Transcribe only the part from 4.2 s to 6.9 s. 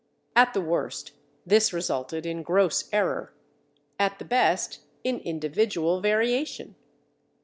best, in individual variation.